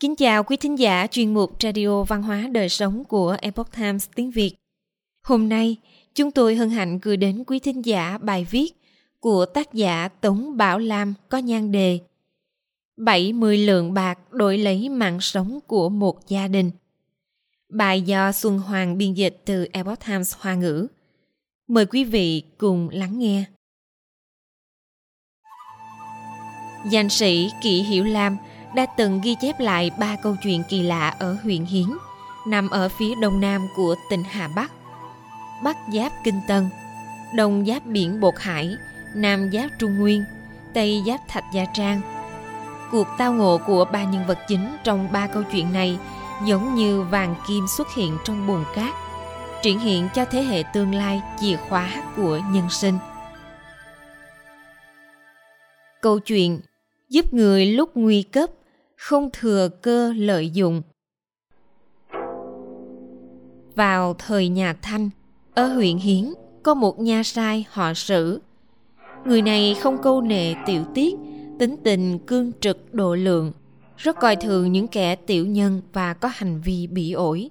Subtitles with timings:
[0.00, 4.08] Kính chào quý thính giả chuyên mục Radio Văn hóa Đời Sống của Epoch Times
[4.14, 4.54] tiếng Việt.
[5.26, 5.76] Hôm nay,
[6.14, 8.72] chúng tôi hân hạnh gửi đến quý thính giả bài viết
[9.20, 12.00] của tác giả Tống Bảo Lam có nhan đề
[12.96, 16.70] 70 lượng bạc đổi lấy mạng sống của một gia đình.
[17.68, 20.86] Bài do Xuân Hoàng biên dịch từ Epoch Times Hoa ngữ.
[21.68, 23.44] Mời quý vị cùng lắng nghe.
[26.90, 28.36] Danh sĩ Kỷ Hiểu Lam
[28.74, 31.86] đã từng ghi chép lại ba câu chuyện kỳ lạ ở huyện Hiến,
[32.46, 34.72] nằm ở phía đông nam của tỉnh Hà Bắc.
[35.62, 36.68] Bắc giáp Kinh Tân,
[37.34, 38.76] đông giáp biển Bột Hải,
[39.14, 40.24] nam giáp Trung Nguyên,
[40.74, 42.00] tây giáp Thạch Gia Trang.
[42.90, 45.98] Cuộc tao ngộ của ba nhân vật chính trong ba câu chuyện này
[46.44, 48.94] giống như vàng kim xuất hiện trong bùn cát,
[49.62, 52.98] triển hiện cho thế hệ tương lai chìa khóa của nhân sinh.
[56.00, 56.60] Câu chuyện
[57.08, 58.50] giúp người lúc nguy cấp
[59.04, 60.82] không thừa cơ lợi dụng.
[63.74, 65.10] Vào thời nhà thanh,
[65.54, 68.40] ở huyện hiến, có một nha sai họ sử.
[69.24, 71.14] Người này không câu nệ tiểu tiết,
[71.58, 73.52] tính tình cương trực độ lượng,
[73.96, 77.50] rất coi thường những kẻ tiểu nhân và có hành vi bị ổi.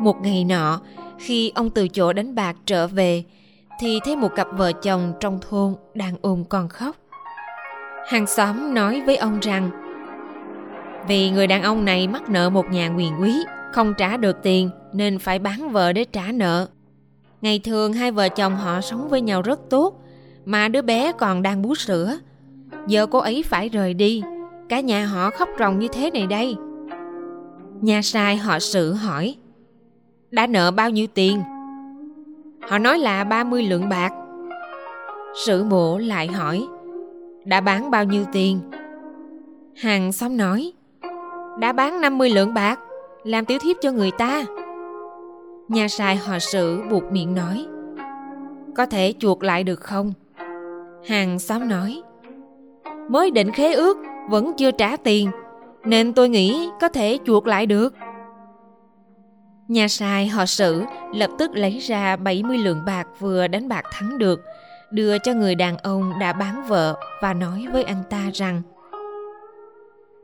[0.00, 0.80] Một ngày nọ,
[1.18, 3.24] khi ông từ chỗ đánh bạc trở về,
[3.80, 6.96] thì thấy một cặp vợ chồng trong thôn đang ôm con khóc.
[8.06, 9.85] Hàng xóm nói với ông rằng
[11.08, 13.32] vì người đàn ông này mắc nợ một nhà quyền quý,
[13.72, 16.68] không trả được tiền nên phải bán vợ để trả nợ.
[17.40, 20.02] Ngày thường hai vợ chồng họ sống với nhau rất tốt,
[20.44, 22.18] mà đứa bé còn đang bú sữa.
[22.86, 24.22] Giờ cô ấy phải rời đi,
[24.68, 26.56] cả nhà họ khóc ròng như thế này đây.
[27.80, 29.36] Nhà sai họ sự hỏi,
[30.30, 31.42] đã nợ bao nhiêu tiền?
[32.68, 34.12] Họ nói là 30 lượng bạc.
[35.46, 36.66] Sử mộ lại hỏi,
[37.44, 38.60] đã bán bao nhiêu tiền?
[39.76, 40.72] Hàng xóm nói
[41.58, 42.78] đã bán 50 lượng bạc,
[43.24, 44.44] làm tiểu thiếp cho người ta.
[45.68, 47.66] Nhà sai họ sự buộc miệng nói,
[48.76, 50.12] có thể chuộc lại được không?
[51.08, 52.02] Hàng xóm nói,
[53.08, 53.98] mới định khế ước,
[54.30, 55.30] vẫn chưa trả tiền,
[55.84, 57.94] nên tôi nghĩ có thể chuộc lại được.
[59.68, 60.82] Nhà sai họ sử
[61.14, 64.40] lập tức lấy ra 70 lượng bạc vừa đánh bạc thắng được,
[64.90, 68.62] đưa cho người đàn ông đã bán vợ và nói với anh ta rằng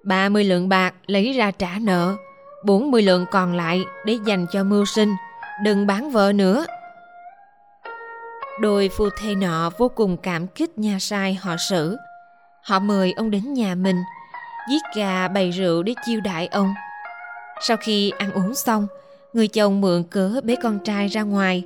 [0.04, 2.16] 30 lượng bạc lấy ra trả nợ,
[2.64, 5.14] 40 lượng còn lại để dành cho mưu sinh,
[5.64, 6.66] đừng bán vợ nữa.
[8.60, 11.96] Đôi phu thê nọ vô cùng cảm kích nhà sai họ sử.
[12.62, 13.96] Họ mời ông đến nhà mình,
[14.70, 16.74] giết gà bày rượu để chiêu đãi ông.
[17.60, 18.86] Sau khi ăn uống xong,
[19.32, 21.64] người chồng mượn cớ bế con trai ra ngoài.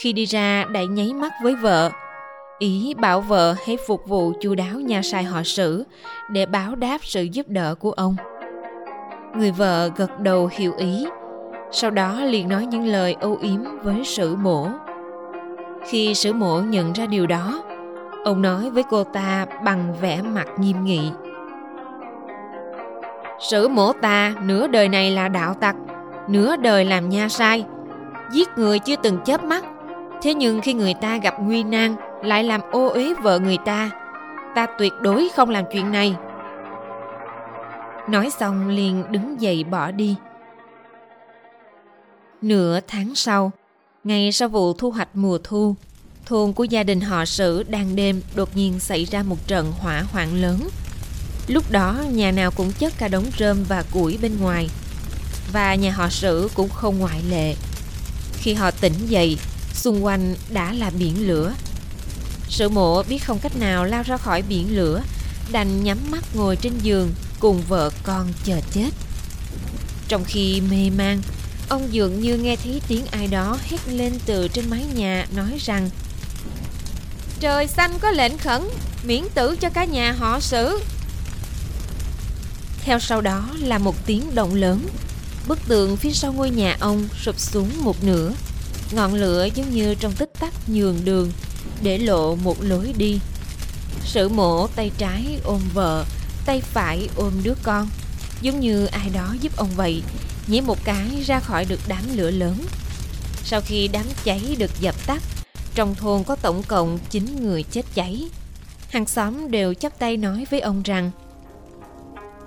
[0.00, 1.90] Khi đi ra đã nháy mắt với vợ,
[2.60, 5.84] ý bảo vợ hãy phục vụ chu đáo nhà sai họ sử
[6.28, 8.16] để báo đáp sự giúp đỡ của ông.
[9.36, 11.06] Người vợ gật đầu hiểu ý,
[11.70, 14.68] sau đó liền nói những lời âu yếm với sử mổ.
[15.86, 17.62] Khi sử mổ nhận ra điều đó,
[18.24, 21.10] ông nói với cô ta bằng vẻ mặt nghiêm nghị.
[23.38, 25.76] Sử mổ ta, nửa đời này là đạo tặc,
[26.28, 27.64] nửa đời làm nha sai,
[28.32, 29.64] giết người chưa từng chớp mắt.
[30.22, 33.90] Thế nhưng khi người ta gặp nguy nan lại làm ô uế vợ người ta.
[34.54, 36.16] Ta tuyệt đối không làm chuyện này.
[38.08, 40.16] Nói xong liền đứng dậy bỏ đi.
[42.42, 43.52] Nửa tháng sau
[44.04, 45.74] ngay sau vụ thu hoạch mùa thu,
[46.26, 50.02] thôn của gia đình họ sử đang đêm đột nhiên xảy ra một trận hỏa
[50.12, 50.68] hoạn lớn.
[51.46, 54.68] Lúc đó, nhà nào cũng chất cả đống rơm và củi bên ngoài,
[55.52, 57.54] và nhà họ sử cũng không ngoại lệ.
[58.32, 59.38] Khi họ tỉnh dậy,
[59.72, 61.52] xung quanh đã là biển lửa.
[62.50, 65.02] Sự mộ biết không cách nào lao ra khỏi biển lửa.
[65.52, 68.90] Đành nhắm mắt ngồi trên giường, Cùng vợ con chờ chết.
[70.08, 71.22] Trong khi mê man,
[71.68, 75.58] Ông dường như nghe thấy tiếng ai đó hét lên từ trên mái nhà, nói
[75.58, 75.90] rằng,
[77.40, 78.62] Trời xanh có lệnh khẩn,
[79.04, 80.80] Miễn tử cho cả nhà họ xử.
[82.82, 84.86] Theo sau đó là một tiếng động lớn.
[85.48, 88.32] Bức tường phía sau ngôi nhà ông sụp xuống một nửa.
[88.92, 91.32] Ngọn lửa giống như trong tích tắc nhường đường.
[91.82, 93.20] Để lộ một lối đi.
[94.04, 96.04] Sử mổ tay trái ôm vợ,
[96.46, 97.88] Tay phải ôm đứa con.
[98.40, 100.02] Giống như ai đó giúp ông vậy,
[100.46, 102.56] Nhảy một cái ra khỏi được đám lửa lớn.
[103.44, 105.22] Sau khi đám cháy được dập tắt,
[105.74, 108.28] Trong thôn có tổng cộng 9 người chết cháy.
[108.90, 111.10] Hàng xóm đều chắp tay nói với ông rằng,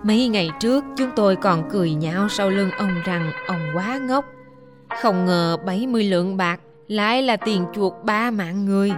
[0.03, 4.25] Mấy ngày trước, chúng tôi còn cười nhạo sau lưng ông rằng ông quá ngốc.
[5.01, 8.91] Không ngờ 70 lượng bạc lại là tiền chuộc ba mạng người.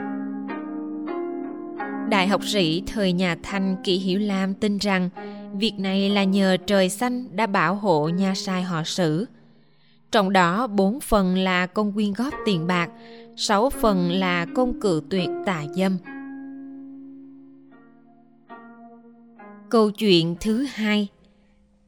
[2.10, 5.10] Đại học sĩ thời nhà Thanh Kỷ Hiểu Lam tin rằng
[5.54, 9.26] Việc này là nhờ trời xanh đã bảo hộ nhà sai họ sử.
[10.12, 12.90] Trong đó bốn phần là công quyên góp tiền bạc,
[13.36, 15.98] sáu phần là công cự tuyệt tà dâm.
[19.70, 21.08] Câu chuyện thứ hai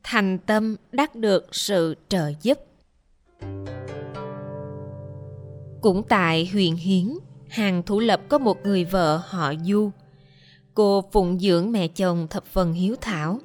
[0.04, 2.58] Thành tâm đắc được sự trợ giúp
[5.82, 7.14] Cũng tại huyện Hiến,
[7.50, 9.92] hàng thủ lập có một người vợ họ Du.
[10.78, 13.40] Cô phụng dưỡng mẹ chồng thập phần hiếu thảo.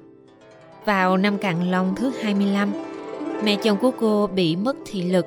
[0.84, 2.72] Vào năm Càn Long thứ 25,
[3.44, 5.26] mẹ chồng của cô bị mất thị lực.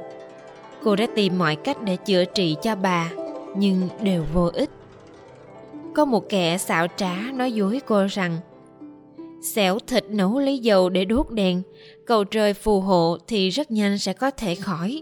[0.84, 3.12] Cô đã tìm mọi cách để chữa trị cho bà,
[3.58, 4.70] nhưng đều vô ích.
[5.96, 8.38] Có một kẻ xạo trá nói dối cô rằng
[9.44, 11.62] xẻo thịt nấu lấy dầu để đốt đèn,
[12.06, 15.02] cầu trời phù hộ thì rất nhanh sẽ có thể khỏi.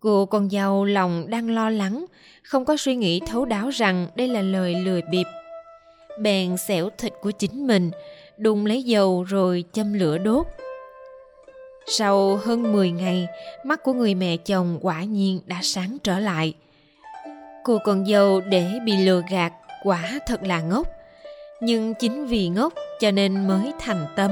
[0.00, 2.04] Cô con dâu lòng đang lo lắng,
[2.42, 5.26] không có suy nghĩ thấu đáo rằng đây là lời lừa bịp.
[6.18, 7.90] Bèn xẻo thịt của chính mình,
[8.36, 10.46] đun lấy dầu rồi châm lửa đốt.
[11.86, 13.26] Sau hơn 10 ngày,
[13.64, 16.54] mắt của người mẹ chồng quả nhiên đã sáng trở lại.
[17.64, 19.52] Cô con dâu để bị lừa gạt
[19.84, 20.88] quả thật là ngốc.
[21.60, 24.30] Nhưng chính vì ngốc cho nên mới thành tâm.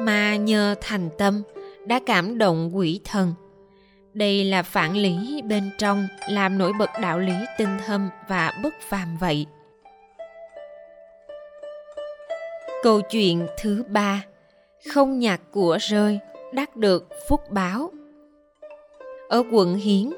[0.00, 1.42] Mà nhờ thành tâm
[1.86, 3.34] đã cảm động quỷ thần
[4.14, 8.74] đây là phản lý bên trong làm nổi bật đạo lý tinh thâm và bất
[8.88, 9.46] phàm vậy
[12.82, 14.24] câu chuyện thứ ba
[14.92, 16.18] không nhặt của rơi
[16.52, 17.90] đắc được phúc báo
[19.28, 20.10] ở quận hiến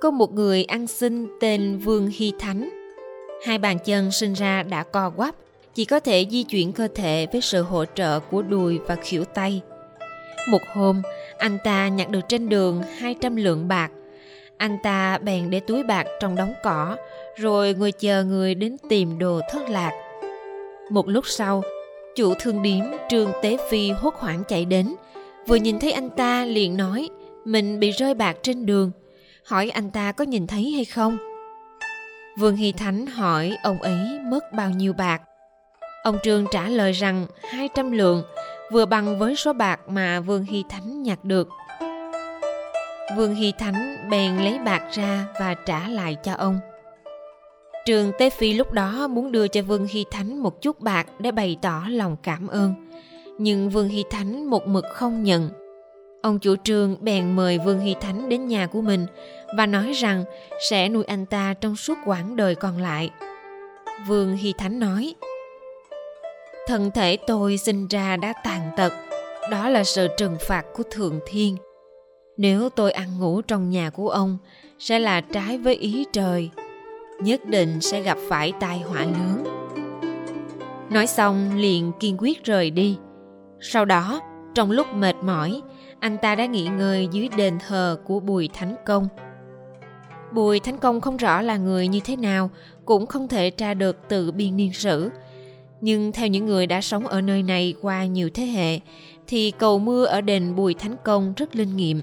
[0.00, 2.68] có một người ăn xin tên vương hy thánh
[3.46, 5.34] hai bàn chân sinh ra đã co quắp
[5.74, 9.24] chỉ có thể di chuyển cơ thể với sự hỗ trợ của đùi và khỉu
[9.24, 9.62] tay
[10.46, 11.02] một hôm,
[11.38, 13.90] anh ta nhặt được trên đường 200 lượng bạc.
[14.56, 16.96] Anh ta bèn để túi bạc trong đống cỏ,
[17.36, 19.92] rồi ngồi chờ người đến tìm đồ thất lạc.
[20.90, 21.62] Một lúc sau,
[22.16, 24.94] chủ thương điếm Trương Tế Phi hốt hoảng chạy đến.
[25.46, 27.08] Vừa nhìn thấy anh ta liền nói
[27.44, 28.90] mình bị rơi bạc trên đường.
[29.44, 31.18] Hỏi anh ta có nhìn thấy hay không?
[32.38, 35.22] Vương Hy Thánh hỏi ông ấy mất bao nhiêu bạc.
[36.02, 38.22] Ông Trương trả lời rằng 200 lượng,
[38.72, 41.48] vừa bằng với số bạc mà Vương Hy Thánh nhặt được.
[43.16, 46.60] Vương Hy Thánh bèn lấy bạc ra và trả lại cho ông.
[47.86, 51.30] Trường Tế Phi lúc đó muốn đưa cho Vương Hy Thánh một chút bạc để
[51.30, 52.74] bày tỏ lòng cảm ơn.
[53.38, 55.50] Nhưng Vương Hy Thánh một mực không nhận.
[56.22, 59.06] Ông chủ trường bèn mời Vương Hy Thánh đến nhà của mình
[59.56, 60.24] và nói rằng
[60.70, 63.10] sẽ nuôi anh ta trong suốt quãng đời còn lại.
[64.06, 65.14] Vương Hy Thánh nói,
[66.66, 68.92] thân thể tôi sinh ra đã tàn tật
[69.50, 71.56] đó là sự trừng phạt của thượng thiên
[72.36, 74.38] nếu tôi ăn ngủ trong nhà của ông
[74.78, 76.50] sẽ là trái với ý trời
[77.20, 79.44] nhất định sẽ gặp phải tai họa lớn.
[80.90, 82.96] Nói xong, liền kiên quyết rời đi.
[83.60, 84.20] Sau đó,
[84.54, 85.60] trong lúc mệt mỏi,
[86.00, 89.08] anh ta đã nghỉ ngơi dưới đền thờ của bùi thánh công.
[90.32, 92.50] Bùi thánh công không rõ là người như thế nào,
[92.84, 95.10] cũng không thể tra được từ biên niên sử.
[95.80, 98.80] Nhưng theo những người đã sống ở nơi này qua nhiều thế hệ,
[99.26, 102.02] thì cầu mưa ở đền Bùi Thánh Công rất linh nghiệm.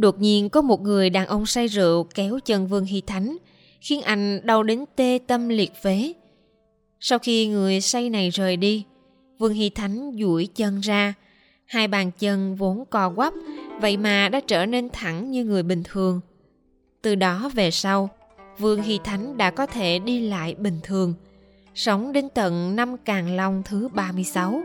[0.00, 3.36] Đột nhiên có một người đàn ông say rượu kéo chân Vương Hy Thánh,
[3.80, 6.12] khiến anh đau đến tê tâm liệt phế.
[7.00, 8.84] Sau khi người say này rời đi,
[9.38, 11.14] Vương Hy Thánh duỗi chân ra,
[11.66, 13.32] hai bàn chân vốn co quắp,
[13.80, 16.20] vậy mà đã trở nên thẳng như người bình thường.
[17.02, 18.10] Từ đó về sau,
[18.58, 21.14] Vương Hy Thánh đã có thể đi lại bình thường–
[21.78, 24.62] sống đến tận năm Càn Long thứ 36.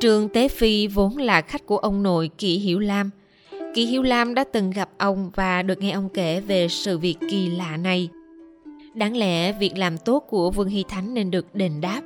[0.00, 3.10] Trương Tế Phi vốn là khách của ông nội Kỷ Hiểu Lam.
[3.76, 7.16] Kỳ Hiếu Lam đã từng gặp ông và được nghe ông kể về sự việc
[7.30, 8.08] kỳ lạ này.
[8.94, 12.00] Đáng lẽ việc làm tốt của Vương Hy Thánh nên được đền đáp.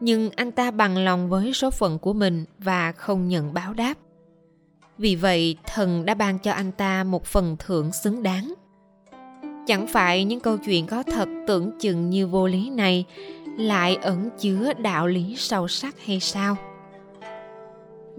[0.00, 3.94] Nhưng anh ta bằng lòng với số phận của mình và không nhận báo đáp.
[4.98, 8.54] Vì vậy, thần đã ban cho anh ta một phần thưởng xứng đáng
[9.66, 13.04] chẳng phải những câu chuyện có thật tưởng chừng như vô lý này
[13.58, 16.56] lại ẩn chứa đạo lý sâu sắc hay sao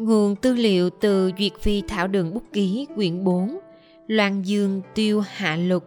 [0.05, 3.59] nguồn tư liệu từ duyệt phi thảo đường bút ký quyển 4
[4.07, 5.83] loan dương tiêu hạ lục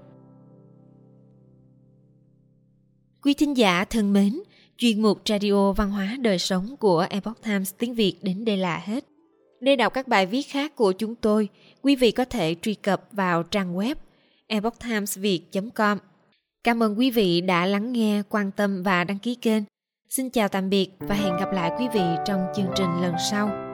[3.23, 4.40] quý thính giả thân mến
[4.76, 8.83] chuyên mục radio văn hóa đời sống của epoch times tiếng việt đến đây là
[8.85, 9.04] hết
[9.61, 11.49] để đọc các bài viết khác của chúng tôi
[11.83, 13.94] quý vị có thể truy cập vào trang web
[14.47, 15.99] epochtimesviet.com.
[16.64, 19.62] Cảm ơn quý vị đã lắng nghe, quan tâm và đăng ký kênh.
[20.09, 23.73] Xin chào tạm biệt và hẹn gặp lại quý vị trong chương trình lần sau.